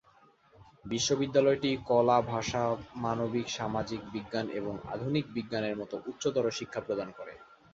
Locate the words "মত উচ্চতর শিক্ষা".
5.81-6.81